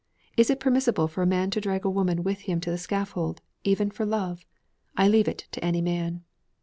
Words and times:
Is 0.35 0.49
it 0.49 0.59
permissible 0.59 1.07
for 1.07 1.21
a 1.21 1.27
man 1.27 1.51
to 1.51 1.61
drag 1.61 1.85
a 1.85 1.89
woman 1.91 2.23
with 2.23 2.39
him 2.49 2.59
to 2.61 2.71
the 2.71 2.77
scaffold, 2.79 3.39
even 3.63 3.91
for 3.91 4.03
love? 4.03 4.47
I 4.97 5.07
leave 5.07 5.27
it 5.27 5.45
to 5.51 5.63
any 5.63 5.81
man.' 5.83 6.23